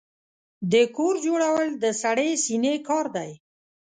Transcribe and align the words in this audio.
د 0.71 0.73
کور 0.95 1.13
جوړول 1.25 1.67
د 1.83 1.85
سړې 2.01 2.29
سينې 2.43 2.75
کار 2.87 3.05
دی. 3.15 3.31